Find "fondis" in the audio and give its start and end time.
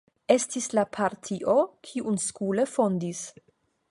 2.77-3.25